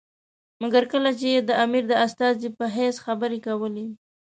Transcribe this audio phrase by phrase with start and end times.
[0.61, 3.85] مګر کله چې یې د امیر د استازي په حیث خبرې کولې.